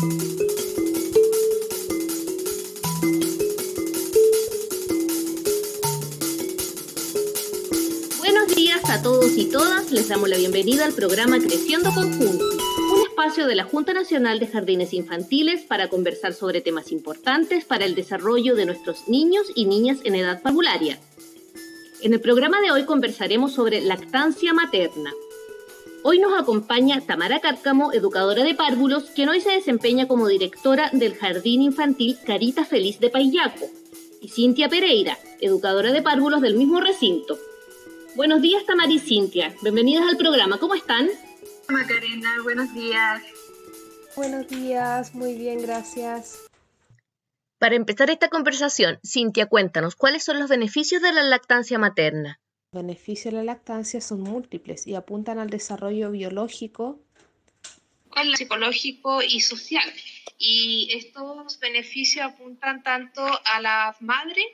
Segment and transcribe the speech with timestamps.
[0.00, 0.16] Buenos
[8.56, 9.92] días a todos y todas.
[9.92, 14.46] Les damos la bienvenida al programa Creciendo Conjunto, un espacio de la Junta Nacional de
[14.46, 19.98] Jardines Infantiles para conversar sobre temas importantes para el desarrollo de nuestros niños y niñas
[20.04, 20.98] en edad parvularia.
[22.00, 25.12] En el programa de hoy conversaremos sobre lactancia materna.
[26.02, 31.14] Hoy nos acompaña Tamara Cárcamo, educadora de párvulos, quien hoy se desempeña como directora del
[31.14, 33.66] Jardín Infantil Carita Feliz de Payaco,
[34.22, 37.38] y Cintia Pereira, educadora de párvulos del mismo recinto.
[38.16, 39.54] Buenos días, Tamara y Cintia.
[39.60, 40.58] Bienvenidas al programa.
[40.58, 41.10] ¿Cómo están?
[41.68, 43.22] Macarena, buenos días.
[44.16, 46.46] Buenos días, muy bien, gracias.
[47.58, 52.40] Para empezar esta conversación, Cintia, cuéntanos, ¿cuáles son los beneficios de la lactancia materna?
[52.72, 57.00] Los beneficios de la lactancia son múltiples y apuntan al desarrollo biológico,
[58.36, 59.92] psicológico y social.
[60.38, 64.44] Y estos beneficios apuntan tanto a la madre,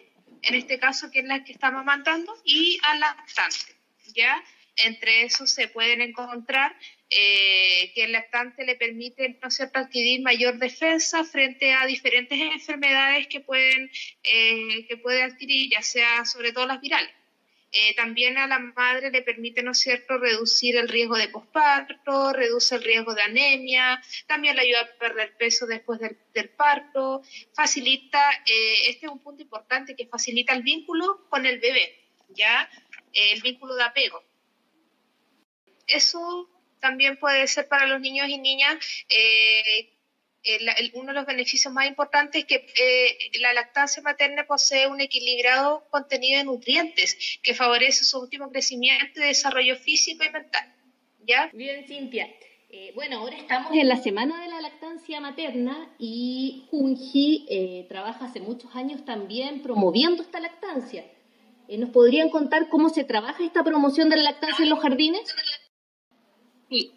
[0.40, 3.74] en este caso que es la que está amamantando, y al lactante,
[4.14, 4.42] ¿ya?
[4.76, 6.74] Entre esos se pueden encontrar
[7.10, 9.78] eh, que el lactante le permite ¿no cierto?
[9.78, 13.90] adquirir mayor defensa frente a diferentes enfermedades que pueden
[14.22, 17.10] eh, que puede adquirir, ya sea sobre todo las virales.
[17.72, 22.76] Eh, también a la madre le permite, ¿no cierto?, reducir el riesgo de posparto, reduce
[22.76, 27.22] el riesgo de anemia, también le ayuda a perder peso después del, parto,
[27.54, 28.30] facilita,
[28.86, 32.70] este es un punto importante, que facilita el vínculo con el bebé, ¿ya?
[33.12, 34.22] el vínculo de apego.
[35.86, 36.48] Eso
[36.80, 38.76] también puede ser para los niños y niñas
[40.46, 45.00] eh, uno de los beneficios más importantes es que eh, la lactancia materna posee un
[45.00, 50.72] equilibrado contenido de nutrientes que favorece su último crecimiento y desarrollo físico y mental.
[51.26, 51.50] ¿Ya?
[51.52, 52.32] Bien, Cintia.
[52.70, 58.40] Eh, bueno, ahora estamos en la semana de la lactancia materna y Junji trabaja hace
[58.40, 61.04] muchos años también promoviendo esta lactancia.
[61.68, 65.34] ¿Nos podrían contar cómo se trabaja esta promoción de la lactancia en los jardines?
[66.70, 66.92] Sí.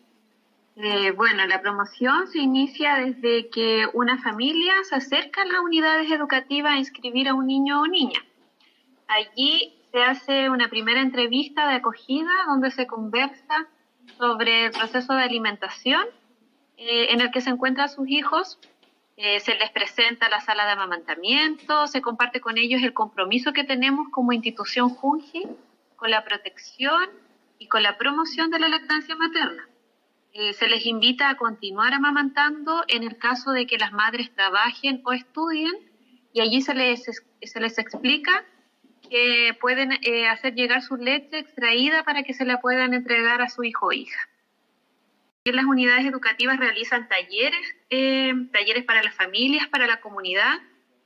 [0.81, 6.09] Eh, bueno, la promoción se inicia desde que una familia se acerca a las unidades
[6.09, 8.22] educativas a inscribir a un niño o niña.
[9.09, 13.68] Allí se hace una primera entrevista de acogida donde se conversa
[14.18, 16.06] sobre el proceso de alimentación
[16.78, 18.57] eh, en el que se encuentran sus hijos.
[19.18, 23.66] Eh, se les presenta la sala de amamantamiento, se comparte con ellos el compromiso que
[23.66, 25.45] tenemos como institución Junji
[25.97, 27.09] con la protección
[27.57, 29.68] y con la promoción de la lactancia materna.
[30.34, 35.01] Eh, se les invita a continuar amamantando en el caso de que las madres trabajen
[35.03, 35.73] o estudien
[36.34, 37.03] y allí se les,
[37.41, 38.45] se les explica
[39.09, 43.50] que pueden eh, hacer llegar su leche extraída para que se la puedan entregar a
[43.50, 44.29] su hijo o hija.
[45.45, 50.59] En las unidades educativas realizan talleres, eh, talleres para las familias, para la comunidad.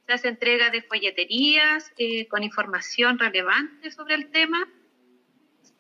[0.06, 1.94] Se hace entrega de folleterías
[2.30, 4.68] con información relevante sobre el tema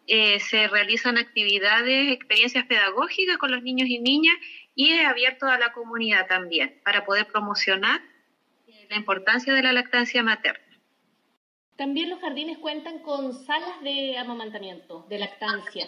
[0.05, 4.35] eh, se realizan actividades, experiencias pedagógicas con los niños y niñas
[4.75, 8.01] y es abierto a la comunidad también para poder promocionar
[8.67, 10.61] eh, la importancia de la lactancia materna.
[11.77, 15.87] También los jardines cuentan con salas de amamantamiento, de lactancia.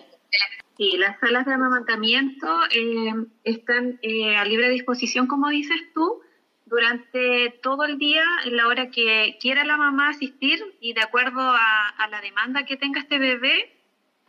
[0.78, 4.00] Sí, las salas de amamantamiento eh, están
[4.38, 6.22] a libre disposición, como dices tú,
[6.66, 11.42] durante todo el día, en la hora que quiera la mamá asistir y de acuerdo
[11.42, 13.75] a la demanda que tenga este bebé,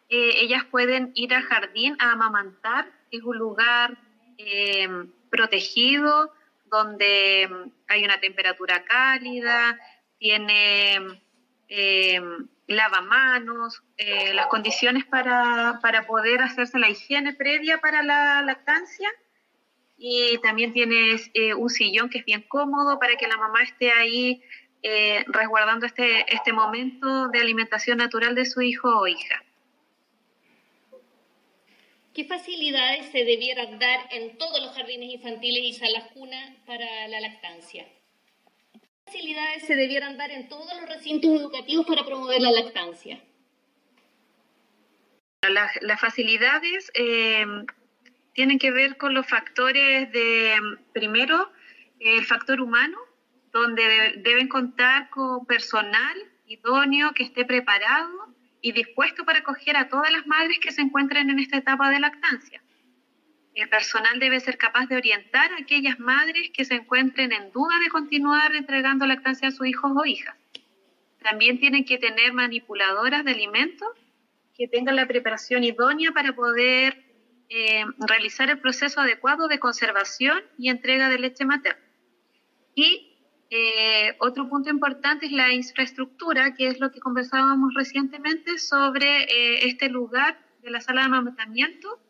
[0.09, 2.91] eh, ellas pueden ir al jardín a amamantar.
[3.11, 3.99] Es un lugar
[4.39, 4.89] eh,
[5.31, 6.33] protegido
[6.67, 9.78] donde mm, hay una temperatura cálida,
[10.19, 11.22] tiene
[11.69, 12.21] eh,
[12.69, 13.83] lavamanos,
[14.34, 19.09] las condiciones para, para, poder hacerse la higiene previa para la lactancia.
[19.99, 24.42] Y también tienes un sillón que es bien cómodo para que la mamá esté ahí
[25.28, 29.46] resguardando este, este momento de alimentación natural de su hijo o hija.
[32.16, 37.21] ¿Qué facilidades se debieran dar en todos los jardines infantiles y salas cuna para la
[37.21, 37.84] lactancia?
[38.72, 43.21] ¿Qué facilidades se debieran dar en todos los recintos educativos para promover la lactancia?
[45.42, 47.45] Las, facilidades eh,
[48.33, 50.54] tienen que ver con los factores de,
[50.95, 51.53] primero,
[52.01, 52.97] el factor humano,
[53.53, 56.16] donde deben contar con personal
[56.47, 58.26] idóneo que esté preparado
[58.66, 62.01] y dispuesto para acoger a todas las madres que se encuentren en esta etapa de
[62.01, 62.60] lactancia.
[63.54, 67.78] El personal debe ser capaz de orientar a aquellas madres que se encuentren en duda
[67.78, 70.34] de continuar entregando lactancia a sus hijos o hijas.
[71.22, 73.89] También tienen que tener manipuladoras de alimentos
[74.57, 77.04] que tengan la preparación idónea para poder
[77.48, 81.86] eh, realizar el proceso adecuado de conservación y entrega de leche materna.
[82.74, 83.16] Y
[83.51, 89.66] eh, otro punto importante es la infraestructura, que es lo que conversábamos recientemente sobre eh,
[89.66, 92.01] este lugar de la sala de amamantamiento,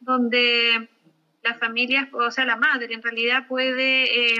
[0.00, 0.88] donde
[1.42, 4.36] la familia, o sea, la madre en realidad puede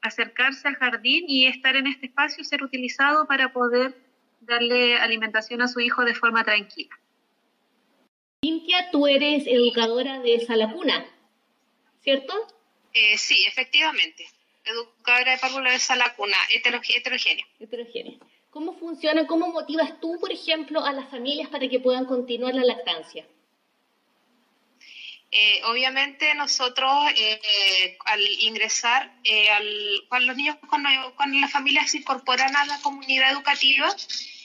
[0.00, 3.94] acercarse al jardín y estar en este espacio, ser utilizado para poder
[4.40, 6.96] darle alimentación a su hijo de forma tranquila.
[8.44, 11.04] Cintia, tú eres educadora de sala cuna,
[12.00, 12.32] ¿cierto?
[12.92, 14.26] Eh, sí, efectivamente.
[14.66, 17.46] Educadora de párvulo de sala cuna, heterogénea.
[17.58, 18.18] Heterogénea.
[18.50, 22.64] ¿Cómo funciona, cómo motivas tú, por ejemplo, a las familias para que puedan continuar la
[22.64, 23.26] lactancia?
[25.30, 29.12] Eh, obviamente nosotros eh, al ingresar,
[29.56, 33.94] al, cuando los niños, cuando, cuando, las familias se incorporan a la comunidad educativa,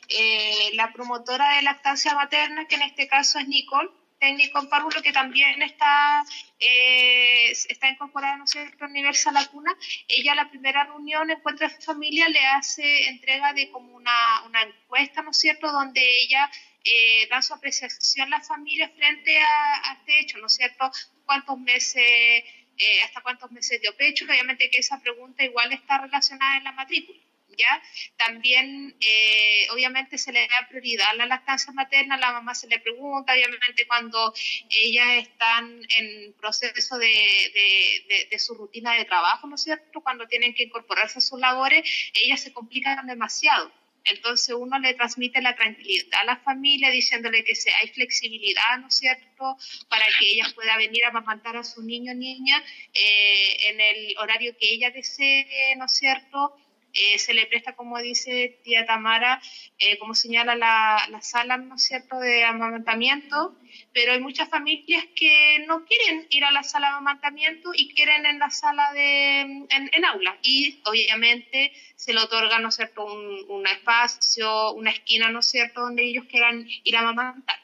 [0.10, 3.90] eh, la promotora de lactancia materna, que en este caso es Nicole,
[4.22, 6.24] técnico en párvulo, que también está,
[6.60, 8.86] eh, está incorporada ¿no cierto?
[8.86, 9.76] Universal La Cuna,
[10.08, 15.32] ella la primera reunión Encuentra Familia le hace entrega de como una, una encuesta, ¿no
[15.32, 16.50] es cierto?, donde ella
[16.84, 20.92] eh, da su apreciación a la familia frente a, este hecho, ¿no es cierto?,
[21.26, 26.58] cuántos meses, eh, hasta cuántos meses dio pecho, obviamente que esa pregunta igual está relacionada
[26.58, 27.20] en la matrícula.
[27.58, 27.82] ¿Ya?
[28.18, 32.80] También, eh, obviamente, se le da prioridad a la lactancia materna, la mamá se le
[32.80, 34.34] pregunta, obviamente, cuando
[34.70, 40.02] ellas están en proceso de, de, su rutina de trabajo, ¿no es cierto?
[40.02, 43.72] Cuando tienen que incorporarse a sus labores, ellas se complican demasiado.
[44.06, 48.96] Entonces uno le transmite la tranquilidad a la familia diciéndole que hay flexibilidad, ¿no es
[48.96, 49.58] cierto?,
[49.90, 52.64] para que ella pueda venir a amamantar a su niño o niña
[52.94, 56.58] eh, en el horario que ella desee, ¿no es cierto?,
[56.94, 59.42] eh, se le presta, como dice tía Tamara,
[59.78, 63.58] eh, como señala la, la, sala, ¿no es cierto?, de amamantamiento,
[63.94, 68.26] pero hay muchas familias que no quieren ir a la sala de amamantamiento y quieren
[68.26, 70.38] en la sala de, en, aula.
[70.44, 75.82] Y obviamente se le otorga, ¿no es cierto?, un, espacio, una esquina, ¿no es cierto?,
[75.82, 77.60] donde ellos quieran ir a amamantar.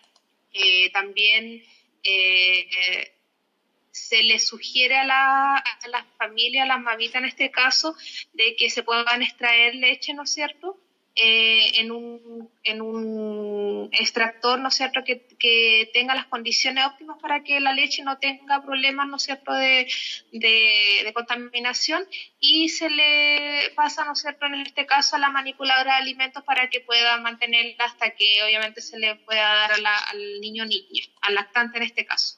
[0.54, 1.64] Eh, también
[3.98, 7.96] se le sugiere a, la, a las familias, a las mamitas en este caso,
[8.34, 10.78] de que se puedan extraer leche, ¿no es cierto?
[11.20, 15.26] Eh, en, un, en un extractor, ¿no es cierto?, que,
[15.92, 19.88] tenga las condiciones óptimas para que la leche no tenga problemas, ¿no es cierto?, de,
[21.16, 22.04] contaminación
[22.40, 26.44] y se le pasa, ¿no es cierto?, en este caso a la manipuladora de alimentos
[26.44, 30.86] para que pueda mantenerla hasta que obviamente se le pueda dar al niño niña,
[31.22, 32.38] al lactante en este caso.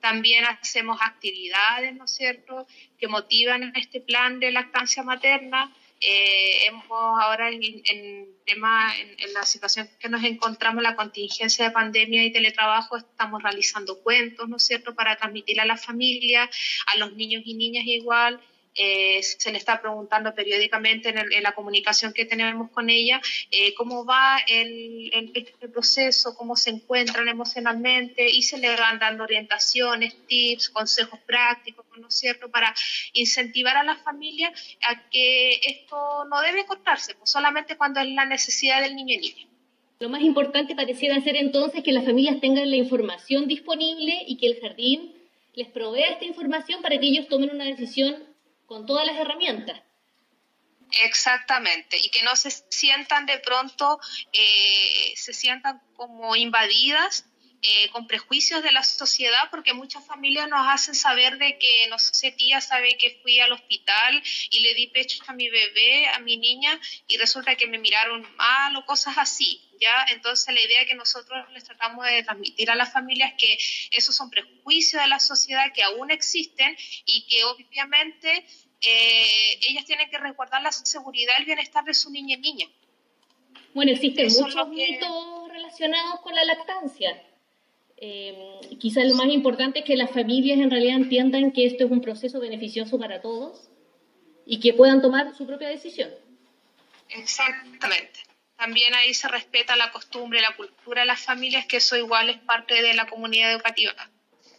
[0.00, 2.66] También hacemos actividades, ¿no es cierto?,
[2.98, 5.72] que motivan este plan de lactancia materna.
[6.00, 12.24] Eh, hemos ahora en, tema, en, la situación que nos encontramos, la contingencia de pandemia
[12.24, 16.48] y teletrabajo, estamos realizando cuentos, ¿no es cierto?, para transmitir a la familia,
[16.86, 18.40] a los niños y niñas igual,
[18.78, 23.20] eh, se le está preguntando periódicamente en, la comunicación que tenemos con ella
[23.50, 29.24] eh, cómo va el, el, proceso, cómo se encuentran emocionalmente y se le van dando
[29.24, 32.72] orientaciones, tips, consejos prácticos, ¿no es cierto?, para
[33.14, 34.52] incentivar a la familia
[34.82, 39.18] a que esto no debe cortarse, pues solamente cuando es la necesidad del niño y
[39.18, 39.48] niña.
[39.98, 44.46] Lo más importante pareciera ser entonces que las familias tengan la información disponible y que
[44.46, 45.12] el jardín
[45.54, 48.27] les provea esta información para que ellos tomen una decisión
[48.68, 49.80] con todas las herramientas.
[51.02, 53.98] Exactamente, y que no se sientan de pronto,
[54.32, 57.24] eh, se sientan como invadidas
[57.60, 61.98] eh, con prejuicios de la sociedad, porque muchas familias nos hacen saber de que, no
[61.98, 66.20] sé, tía sabe que fui al hospital y le di pecho a mi bebé, a
[66.20, 70.06] mi niña, y resulta que me miraron mal o cosas así, ¿ya?
[70.12, 74.14] Entonces la idea que nosotros les tratamos de transmitir a las familias es que esos
[74.14, 78.46] son prejuicios de la sociedad que aún existen y que obviamente
[78.80, 82.66] eh, ellas tienen que resguardar la seguridad y el bienestar de su niña y niña.
[83.74, 87.22] Bueno, existen muchos mitos relacionados con la lactancia.
[87.96, 91.90] Eh, quizás lo más importante es que las familias en realidad entiendan que esto es
[91.90, 93.68] un proceso beneficioso para todos
[94.46, 96.10] y que puedan tomar su propia decisión.
[97.10, 98.20] Exactamente.
[98.58, 102.38] También ahí se respeta la costumbre, la cultura de las familias, que eso igual es
[102.38, 103.94] parte de la comunidad educativa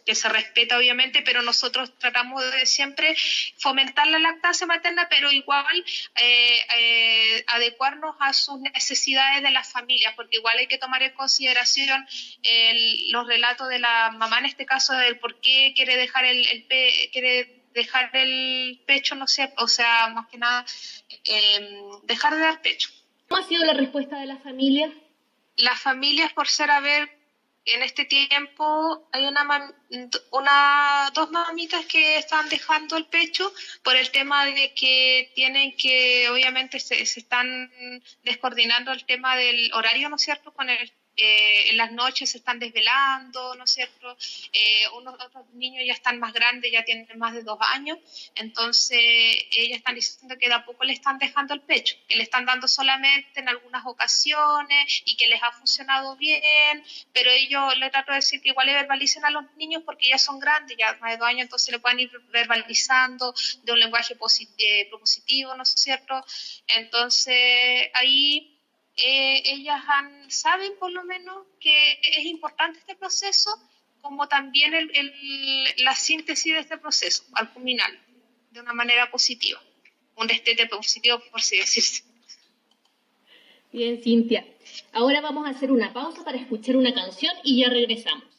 [0.06, 3.14] que se respeta obviamente, pero nosotros tratamos de siempre
[3.58, 5.84] fomentar la lactancia materna, pero igual
[6.16, 11.12] eh, eh, adecuarnos a sus necesidades de las familias, porque igual hay que tomar en
[11.12, 12.06] consideración
[13.10, 16.66] los relatos de la mamá en este caso del por qué quiere dejar el,
[17.12, 20.64] quiere dejar el pecho, no sé, o sea, más que nada,
[21.24, 22.88] em, dejar de dar pecho.
[23.30, 24.90] ¿Cómo ha sido la respuesta de las familias?
[25.54, 27.08] Las familias, por ser a ver
[27.64, 29.72] en este tiempo hay una,
[30.32, 33.52] una, dos mamitas que están dejando el pecho
[33.84, 37.70] por el tema de que tienen que, obviamente, se, se están
[38.24, 42.38] descoordinando el tema del horario, ¿no es cierto?, con el eh, en las noches se
[42.38, 44.16] están desvelando, ¿no es cierto?
[44.52, 47.98] Eh, unos otros niños ya están más grandes, ya tienen más de dos años,
[48.34, 52.22] entonces ellas están diciendo que de a poco le están dejando el pecho, que le
[52.22, 57.90] están dando solamente en algunas ocasiones y que les ha funcionado bien, pero ellos le
[57.90, 60.96] trato de decir que igual le verbalicen a los niños porque ya son grandes, ya
[61.00, 64.16] más de dos años, entonces le pueden ir verbalizando de un lenguaje
[64.58, 66.24] eh, propositivo, ¿no es cierto?
[66.66, 68.59] Entonces ahí
[69.02, 69.82] eh, ellas
[70.28, 73.50] saben por lo menos que es importante este proceso,
[74.00, 74.72] como también
[75.78, 77.90] la síntesis de este proceso al culminar
[78.50, 79.60] de una manera positiva,
[80.16, 82.04] un destete positivo, por así decirse.
[83.72, 84.44] Bien, Cintia.
[84.92, 88.29] Ahora vamos a hacer una pausa para escuchar una canción y ya regresamos.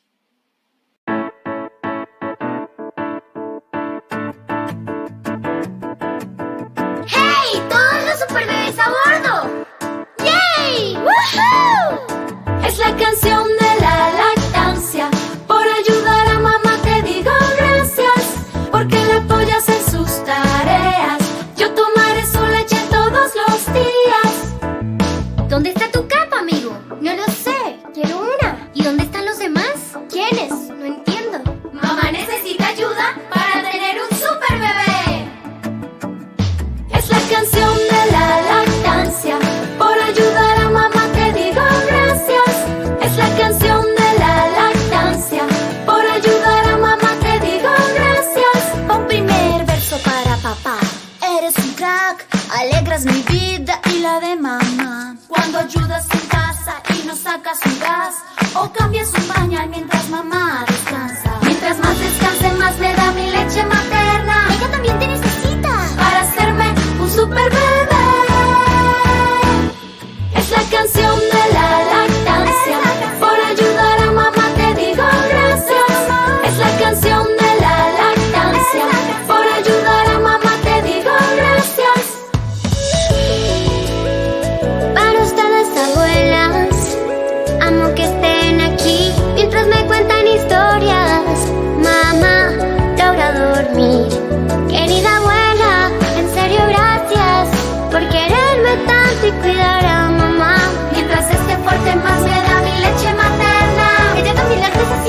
[59.67, 60.65] Mientras mamá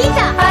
[0.03, 0.42] también la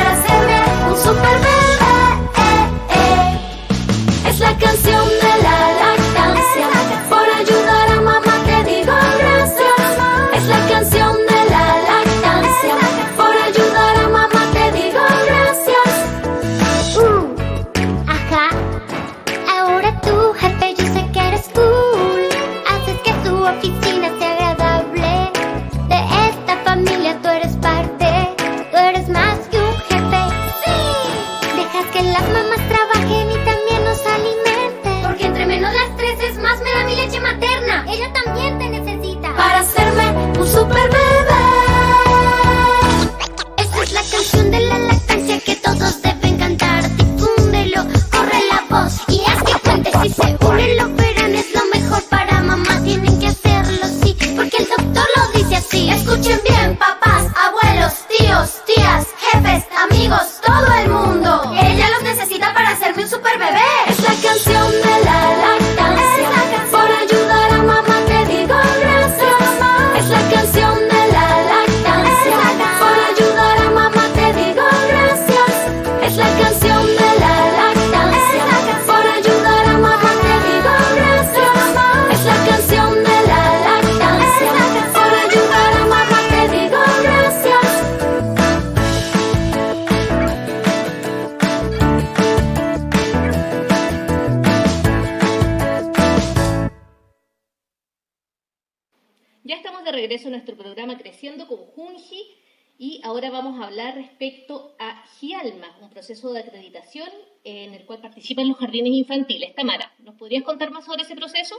[103.03, 107.09] ahora vamos a hablar respecto a GIALMA, un proceso de acreditación
[107.43, 109.55] en el cual participan los jardines infantiles.
[109.55, 111.55] Tamara, ¿nos podrías contar más sobre ese proceso?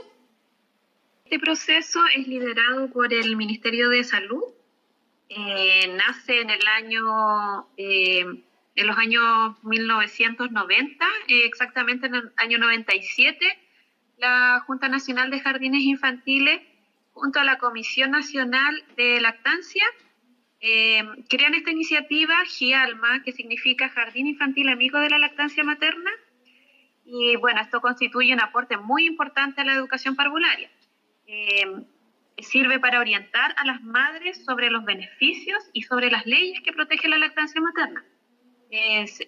[1.25, 4.43] Este proceso es liderado por el Ministerio de Salud.
[5.29, 8.25] Eh, nace en el año, eh,
[8.75, 13.45] en los años 1990, eh, exactamente en el año 97,
[14.17, 16.61] la Junta Nacional de Jardines Infantiles,
[17.13, 19.83] junto a la Comisión Nacional de Lactancia,
[20.65, 26.09] eh, crean esta iniciativa GIALMA, que significa Jardín Infantil Amigo de la Lactancia Materna.
[27.03, 30.71] Y bueno, esto constituye un aporte muy importante a la educación parvularia.
[31.27, 31.65] Eh,
[32.37, 37.11] sirve para orientar a las madres sobre los beneficios y sobre las leyes que protegen
[37.11, 38.05] la lactancia materna,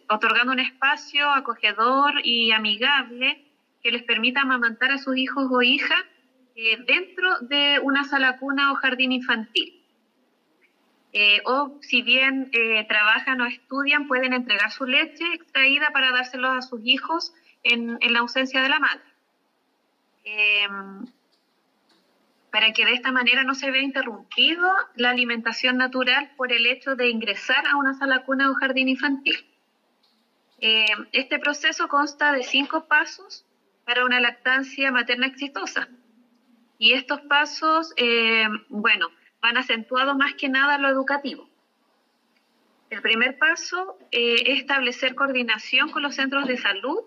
[0.08, 3.46] otorgando un espacio acogedor y amigable
[3.84, 6.02] que les permita amamantar a sus hijos o hijas
[6.56, 9.75] eh, dentro de una sala cuna o jardín infantil.
[11.18, 16.52] Eh, o si bien eh, trabajan o estudian, pueden entregar su leche extraída para dárselo
[16.52, 19.06] a sus hijos en, en la ausencia de la madre.
[20.26, 21.06] Em,
[22.52, 26.98] para que de esta manera no se vea interrumpido la alimentación natural por el hecho
[26.98, 29.38] de ingresar a una sala cuna o jardín infantil.
[30.60, 33.46] Em, este proceso consta de cinco pasos
[33.86, 35.88] para una lactancia materna exitosa.
[36.78, 39.08] Y estos pasos, em, bueno,
[39.46, 41.48] van acentuados más que nada lo educativo.
[42.90, 46.98] El primer paso eh, es establecer coordinación con los centros de salud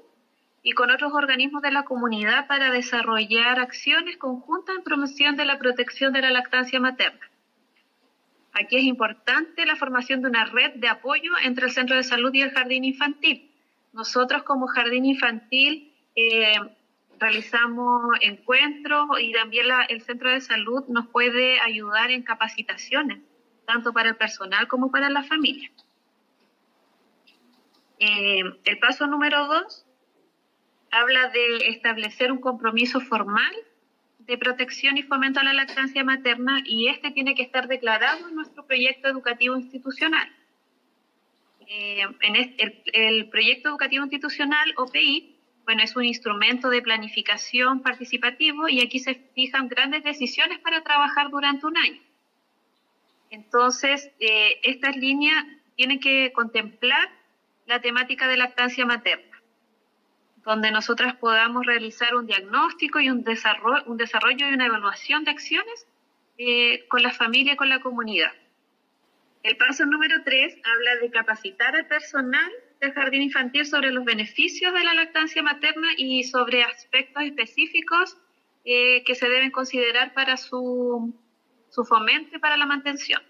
[0.62, 5.58] y con otros organismos de la comunidad para desarrollar acciones conjuntas en promoción de la
[5.58, 7.28] protección de la lactancia materna.
[8.52, 12.32] Aquí es importante la formación de una red de apoyo entre el centro de salud
[12.34, 13.50] y el jardín infantil.
[13.92, 16.54] Nosotros como jardín infantil eh,
[17.18, 23.18] realizamos encuentros y también el centro de salud nos puede ayudar en capacitaciones,
[23.66, 25.70] tanto para el personal como para la familia.
[27.98, 29.84] Eh, el paso número dos
[30.90, 33.52] habla de establecer un compromiso formal
[34.20, 38.34] de protección y fomento a la lactancia materna y este tiene que estar declarado en
[38.34, 40.30] nuestro proyecto educativo institucional.
[41.66, 45.37] Eh, en el, el proyecto educativo institucional, OPI,
[45.68, 51.28] bueno, es un instrumento de planificación participativo y aquí se fijan grandes decisiones para trabajar
[51.28, 52.00] durante un año.
[53.28, 55.44] Entonces, eh, estas líneas
[55.76, 57.10] tienen que contemplar
[57.66, 59.42] la temática de lactancia materna,
[60.42, 65.86] donde nosotras podamos realizar un diagnóstico y un desarrollo, y una evaluación de acciones
[66.38, 68.32] eh, con la familia y con la comunidad.
[69.42, 72.50] El paso número tres habla de capacitar al personal
[72.80, 78.16] del jardín infantil sobre los beneficios de la lactancia materna y sobre aspectos específicos
[78.64, 81.14] eh, que se deben considerar para su,
[81.70, 83.22] su fomento y para la mantención.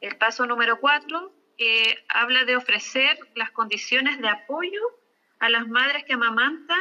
[0.00, 4.80] El paso número cuatro eh, habla de ofrecer las condiciones de apoyo
[5.40, 6.80] a las madres que amamantan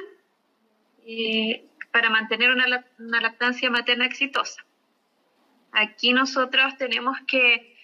[1.05, 4.63] eh, para mantener una, una, lactancia materna exitosa.
[5.71, 7.75] Aquí nosotros tenemos que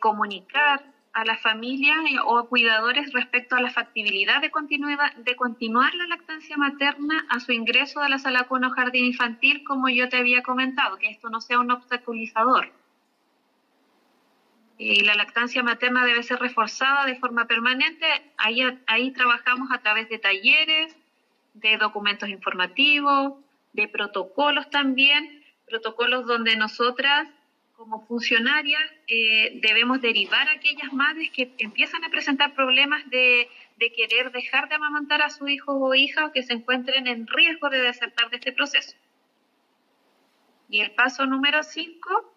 [0.00, 4.50] comunicar a las familias o a cuidadores respecto a la factibilidad de,
[5.18, 9.62] de continuar la lactancia materna a su ingreso a la sala con o jardín infantil,
[9.64, 12.72] como yo te había comentado, que esto no sea un obstaculizador.
[14.78, 18.06] Y la lactancia materna debe ser reforzada de forma permanente.
[18.38, 20.96] Ahí, ahí trabajamos a través de talleres,
[21.54, 23.34] de documentos informativos,
[23.74, 27.28] de protocolos también, protocolos donde nosotras
[27.82, 33.48] como funcionarias eh, debemos derivar a aquellas madres que empiezan a presentar problemas de,
[33.96, 37.68] querer dejar de amamantar a su hijo o hija o que se encuentren en riesgo
[37.70, 38.96] de desertar de este proceso.
[40.68, 42.34] Y el paso número 5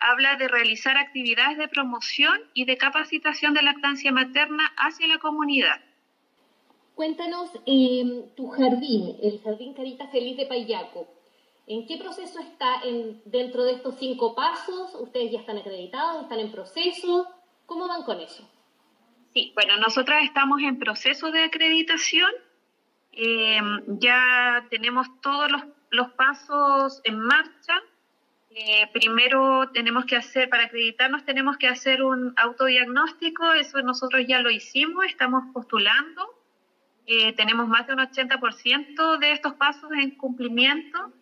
[0.00, 5.80] habla de realizar actividades de promoción y de capacitación de lactancia materna hacia la comunidad.
[6.94, 11.08] Cuéntanos eh, tu jardín, el Jardín Carita Feliz de Payaco.
[11.66, 14.94] ¿En qué proceso está en, dentro de estos cinco pasos?
[15.00, 16.22] ¿Ustedes ya están acreditados?
[16.22, 17.26] ¿Están en proceso?
[17.64, 18.46] ¿Cómo van con eso?
[19.32, 22.30] Sí, bueno, nosotras estamos en proceso de acreditación.
[23.12, 27.80] Eh, ya tenemos todos los, los pasos en marcha.
[28.50, 33.54] Eh, primero tenemos que hacer, para acreditarnos, tenemos que hacer un autodiagnóstico.
[33.54, 36.28] Eso nosotros ya lo hicimos, estamos postulando.
[37.06, 41.12] Eh, tenemos más de un 80% de estos pasos en cumplimiento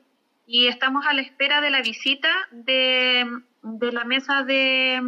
[0.46, 3.24] y estamos a la espera de la visita de,
[3.62, 5.00] la mesa de,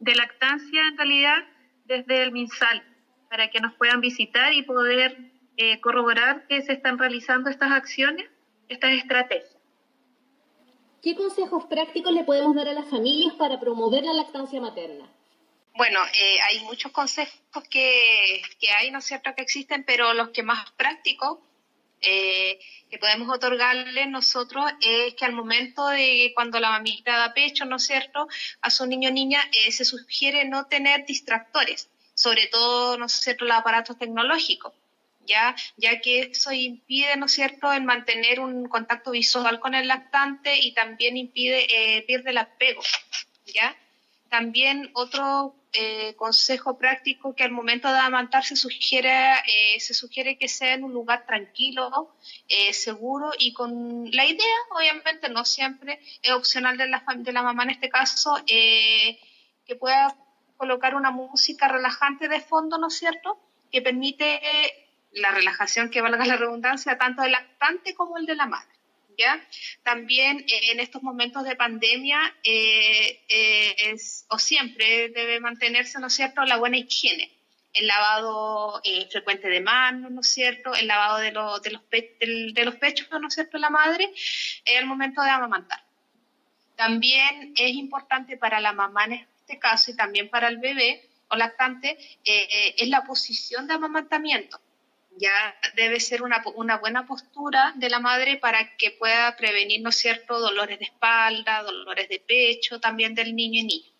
[0.00, 1.38] lactancia, en realidad,
[1.84, 2.82] desde el MinSal,
[3.30, 8.28] para que nos puedan visitar y poder eh, corroborar que se están realizando estas acciones,
[8.68, 9.56] estas estrategias.
[11.02, 15.10] ¿Qué consejos prácticos le podemos dar a las familias para promover la lactancia materna?
[15.74, 17.40] Bueno, eh, hay muchos consejos
[17.70, 21.38] que, que hay, ¿no es cierto?, que existen, pero los que más prácticos
[22.02, 22.58] eh,
[22.90, 27.76] que podemos otorgarle nosotros es que al momento de cuando la mamita da pecho, ¿no
[27.76, 28.28] es cierto?,
[28.60, 33.12] a su niño o niña eh, se sugiere no tener distractores, sobre todo, ¿no es
[33.12, 34.74] cierto?, los aparatos tecnológicos.
[35.24, 35.54] ¿Ya?
[35.76, 40.58] ya que eso impide, ¿no es cierto?, el mantener un contacto visual con el lactante
[40.58, 42.82] y también impide, eh, pierde el apego,
[43.46, 43.76] ¿ya?
[44.28, 49.10] También otro eh, consejo práctico que al momento de amamantar se sugiere,
[49.46, 52.14] eh, se sugiere que sea en un lugar tranquilo,
[52.48, 57.42] eh, seguro y con la idea, obviamente no siempre es opcional de la, de la
[57.42, 60.14] mamá en este caso, que pueda
[60.58, 63.38] colocar una música relajante de fondo, ¿no es cierto?
[63.70, 64.40] Que permite
[65.12, 68.81] la relajación, que valga la redundancia, tanto del lactante como el de la madre.
[69.22, 69.40] ¿Ya?
[69.84, 76.08] También eh, en estos momentos de pandemia eh, eh, es, o siempre debe mantenerse, ¿no
[76.08, 77.30] es cierto?, la buena higiene,
[77.72, 78.82] el lavado
[79.12, 83.08] frecuente de manos, ¿no es cierto?, el lavado de, los, de, los, de los pechos,
[83.12, 84.12] ¿no es cierto?, la madre
[84.76, 85.84] al momento de amamantar.
[86.74, 91.36] También es importante para la mamá en este caso y también para el bebé o
[91.36, 94.60] lactante es la posición de amamantamiento
[95.18, 96.42] ya debe ser una,
[96.78, 102.08] buena postura de la madre para que pueda prevenir, ¿no es dolores de espalda, dolores
[102.08, 103.92] de pecho, también del niño y niña.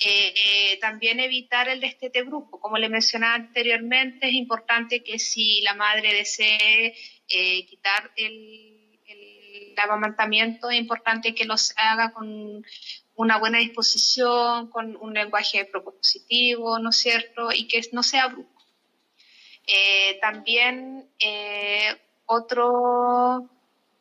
[0.00, 2.60] Eh, eh, también evitar el destete brusco.
[2.60, 6.96] Como le mencionaba anteriormente, es importante que si la madre desee
[7.28, 12.64] eh, quitar el, el, amamantamiento, es importante que los haga con
[13.14, 17.52] una buena disposición, con un lenguaje propositivo, ¿no es cierto?
[17.52, 18.51] Y que no sea brusco.
[19.66, 21.96] Eh, también eh,
[22.26, 23.48] otro,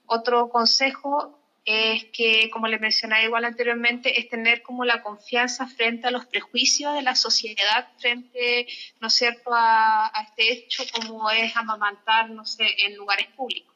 [0.05, 6.07] otro consejo es que, como le mencionaba igual anteriormente, es tener como la confianza frente
[6.07, 8.67] a los prejuicios de la sociedad, frente,
[8.99, 13.75] ¿no es cierto?, a, este hecho como es amamantar, no sé, en lugares públicos.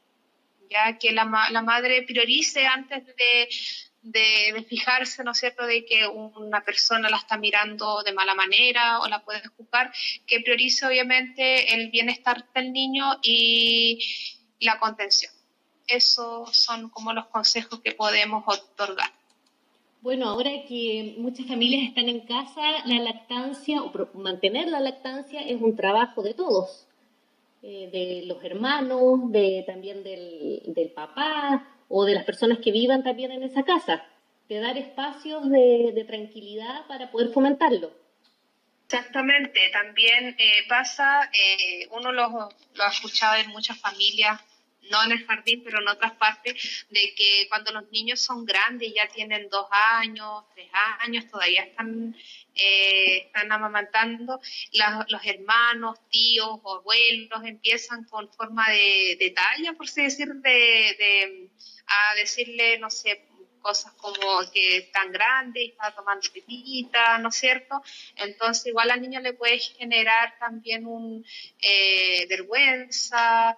[0.70, 3.48] Ya que la, la madre priorice antes de,
[4.06, 9.00] de, fijarse, ¿no es cierto?, de que una persona la está mirando de mala manera
[9.00, 9.92] o la puede juzgar,
[10.28, 14.00] que priorice obviamente el bienestar del niño y
[14.60, 15.32] la contención.
[15.88, 19.12] Esos son como los consejos que podemos otorgar.
[20.02, 25.60] Bueno, ahora que muchas familias están en casa, la lactancia o mantener la lactancia es
[25.60, 26.86] un trabajo de todos,
[27.64, 33.04] eh, de los hermanos, de también del, del papá, o de las personas que vivan
[33.04, 34.04] también en esa casa,
[34.50, 37.92] de dar espacios de, tranquilidad para poder fomentarlo.
[38.86, 44.40] Exactamente, también eh, pasa, eh, uno lo, ha escuchado en muchas familias,
[44.92, 48.94] no en el jardín, pero en otras partes, de que cuando los niños son grandes,
[48.94, 50.70] ya tienen dos años, tres
[51.00, 52.16] años, todavía están,
[52.54, 54.40] eh, están amamantando,
[55.08, 61.50] los hermanos, tíos abuelos empiezan con forma de, de talla, por así decir, de
[61.88, 63.28] a decirle, no sé,
[63.66, 64.22] cosas como
[64.54, 67.82] que están grande y está tomando pipita, ¿no es cierto?
[68.16, 71.26] Entonces igual al niño le puede generar también un
[71.60, 73.58] eh, vergüenza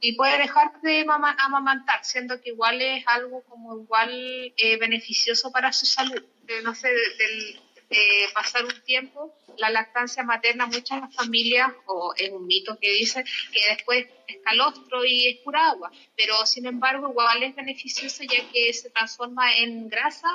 [0.00, 1.04] y puede dejar de
[1.38, 4.10] amamantar, siendo que igual es algo como igual
[4.56, 6.24] eh, beneficioso para su salud,
[6.62, 7.60] no sé, del,
[7.92, 13.24] eh, pasar un tiempo, la lactancia materna, muchas familias, o es un mito que dice
[13.52, 18.48] que después es calostro y es pura agua, pero sin embargo igual es beneficioso ya
[18.52, 20.28] que se transforma en grasa,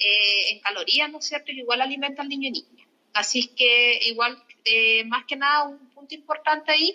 [0.00, 1.52] eh, en calorías, ¿no es cierto?
[1.52, 2.86] Y igual alimenta al niño y niña.
[3.12, 6.92] Así que igual, eh, más que nada, un punto importante ahí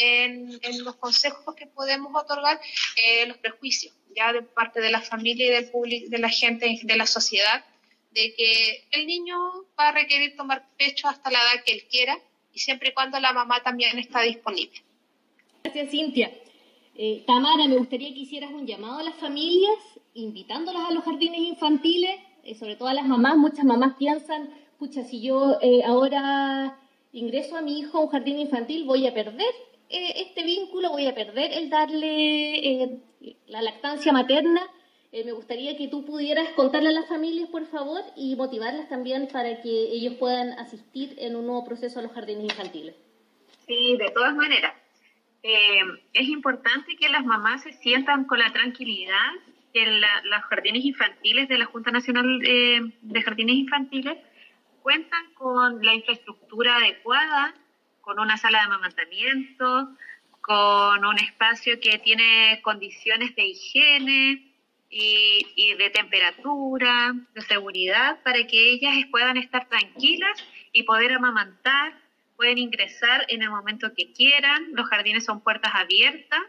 [0.00, 2.60] en, los consejos que podemos otorgar,
[3.26, 6.96] los prejuicios, ya de parte de la familia y del público, de la gente, de
[6.96, 7.64] la sociedad,
[8.10, 9.36] de que el niño
[9.78, 12.18] va a requerir tomar pecho hasta la edad que él quiera
[12.52, 14.82] y siempre y cuando la mamá también está disponible.
[15.62, 16.32] Gracias, Cintia.
[16.94, 19.78] Eh, Tamara, me gustaría que hicieras un llamado a las familias,
[20.14, 23.36] invitándolas a los jardines infantiles, eh, sobre todo a las mamás.
[23.36, 26.76] Muchas mamás piensan, pucha, si yo eh, ahora
[27.12, 29.46] ingreso a mi hijo a un jardín infantil, voy a perder
[29.88, 33.00] este vínculo, voy a perder el darle
[33.46, 34.60] la lactancia materna
[35.10, 39.28] eh, me gustaría que tú pudieras contarle a las familias, por favor, y motivarlas también
[39.28, 42.94] para que ellos puedan asistir en un nuevo proceso a los jardines infantiles.
[43.66, 44.74] Sí, de todas maneras.
[45.42, 45.80] Eh,
[46.12, 49.32] es importante que las mamás se sientan con la tranquilidad
[49.72, 54.18] que los jardines infantiles de la Junta Nacional de, de Jardines Infantiles
[54.82, 57.54] cuentan con la infraestructura adecuada,
[58.00, 59.90] con una sala de amamantamiento,
[60.40, 64.47] con un espacio que tiene condiciones de higiene,
[64.90, 71.98] y, de temperatura, de seguridad, para que ellas puedan estar tranquilas y poder amamantar,
[72.36, 76.40] pueden ingresar en el momento que quieran, los jardines son puertas abiertas,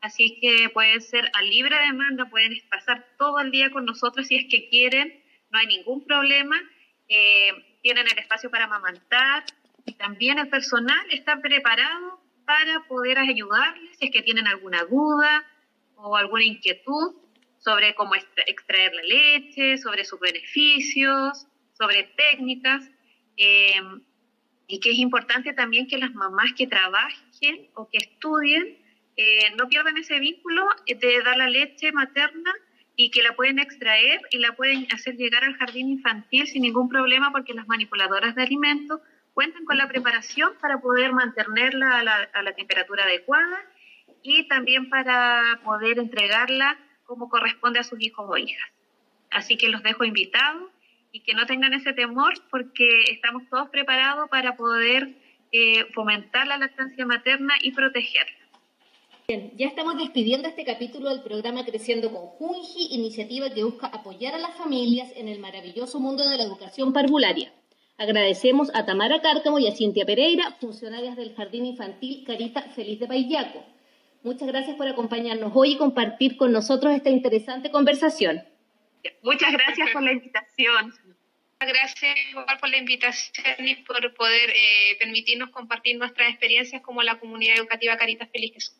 [0.00, 4.36] así que pueden ser a libre demanda, pueden pasar todo el día con nosotros si
[4.36, 6.56] es que quieren, no hay ningún problema,
[7.08, 9.44] eh, tienen el espacio para amamantar.
[9.86, 15.44] Y también el personal está preparado para poder ayudarles si es que tienen alguna duda
[15.96, 17.14] o alguna inquietud
[17.64, 22.90] sobre cómo extraer la leche, sobre sus beneficios, sobre técnicas.
[23.36, 23.80] Eh,
[24.66, 28.78] y que es importante también que las mamás que trabajen o que estudien
[29.16, 32.52] eh, no pierdan ese vínculo de dar la leche materna
[32.96, 36.88] y que la pueden extraer y la pueden hacer llegar al jardín infantil sin ningún
[36.88, 39.00] problema porque las manipuladoras de alimentos
[39.34, 43.60] cuentan con la preparación para poder mantenerla a la, a la temperatura adecuada
[44.22, 48.68] y también para poder entregarla como corresponde a sus hijos o hijas.
[49.30, 50.70] Así que los dejo invitados
[51.12, 55.14] y que no tengan ese temor porque estamos todos preparados para poder
[55.52, 58.44] eh, fomentar la lactancia materna y protegerla.
[59.28, 64.34] Bien, ya estamos despidiendo este capítulo del programa Creciendo con Junji, iniciativa que busca apoyar
[64.34, 67.52] a las familias en el maravilloso mundo de la educación parvularia.
[67.96, 73.06] Agradecemos a Tamara Cárcamo y a Cintia Pereira, funcionarias del Jardín Infantil Carita Feliz de
[73.06, 73.64] Payaco.
[74.24, 78.42] Muchas gracias por acompañarnos hoy y compartir con nosotros esta interesante conversación.
[79.22, 80.94] Muchas gracias por la invitación.
[81.60, 87.20] Gracias igual por la invitación y por poder eh, permitirnos compartir nuestras experiencias como la
[87.20, 88.74] comunidad educativa Caritas Felices.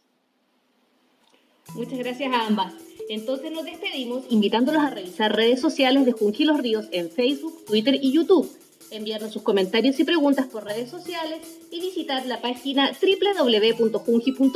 [1.74, 2.72] Muchas gracias a ambas.
[3.10, 7.94] Entonces nos despedimos invitándolos a revisar redes sociales de Junji Los Ríos en Facebook, Twitter
[8.00, 8.50] y YouTube,
[8.96, 14.48] enviarnos sus comentarios y preguntas por redes sociales y visitar la página www.junji.cl,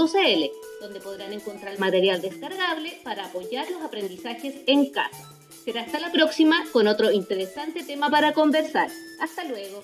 [0.81, 5.35] donde podrán encontrar material descargable para apoyar los aprendizajes en casa.
[5.64, 8.90] Será hasta la próxima con otro interesante tema para conversar.
[9.20, 9.83] Hasta luego.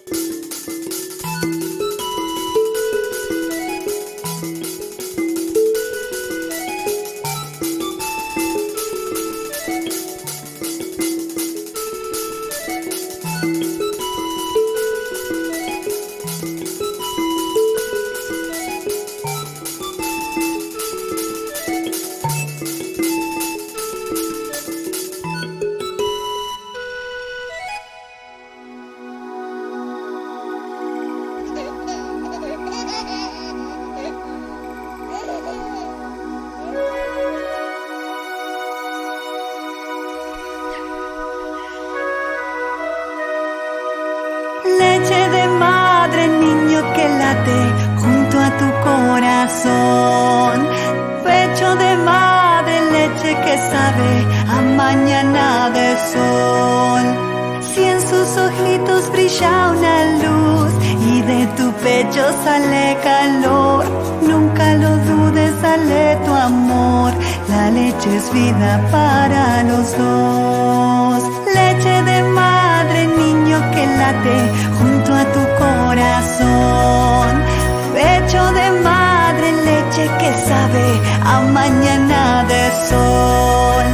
[81.35, 83.85] A mañana de sol.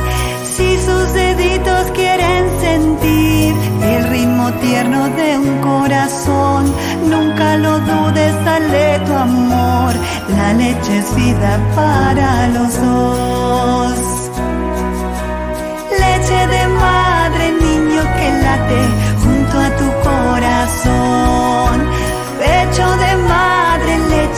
[0.55, 3.55] Si sus deditos quieren sentir
[3.93, 6.63] el ritmo tierno de un corazón,
[7.13, 9.93] nunca lo dudes, dale tu amor.
[10.37, 13.99] La leche es vida para los dos.
[16.03, 18.83] Leche de madre, niño que late
[19.23, 21.77] junto a tu corazón.
[22.41, 23.30] Pecho de madre,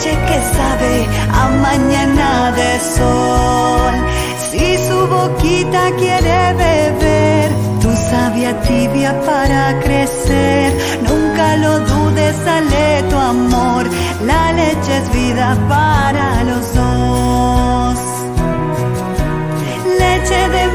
[0.03, 3.93] noche que sabe a mañana de sol.
[4.49, 10.73] Si su boquita quiere beber, tu sabia tibia para crecer.
[11.07, 13.83] Nunca lo dudes, sale tu amor.
[14.25, 17.99] La leche es vida para los dos.
[19.99, 20.72] Leche de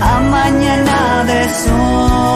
[0.00, 2.35] a mañana de sol.